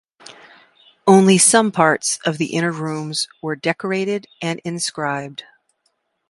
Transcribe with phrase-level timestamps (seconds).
[1.05, 5.43] Only some parts of the inner rooms were decorated and inscribed.